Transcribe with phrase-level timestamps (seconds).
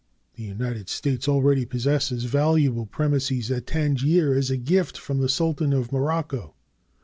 [0.33, 5.73] The United States already possess valuable premises at Tangier as a gift from the Sultan
[5.73, 6.55] of Morocco.